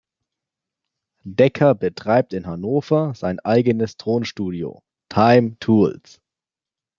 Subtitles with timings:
[1.27, 6.19] Decker betreibt in Hannover sein eigenes Tonstudio „Time Tools“.